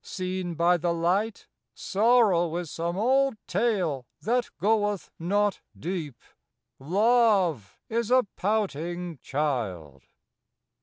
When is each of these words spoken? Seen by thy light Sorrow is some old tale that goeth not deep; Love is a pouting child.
Seen 0.03 0.55
by 0.55 0.77
thy 0.77 0.89
light 0.89 1.45
Sorrow 1.75 2.55
is 2.57 2.71
some 2.71 2.97
old 2.97 3.37
tale 3.45 4.07
that 4.21 4.49
goeth 4.57 5.11
not 5.19 5.61
deep; 5.79 6.17
Love 6.79 7.77
is 7.87 8.09
a 8.09 8.25
pouting 8.35 9.19
child. 9.21 10.01